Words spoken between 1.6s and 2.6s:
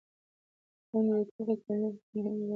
تنظیم کې مهم رول لري.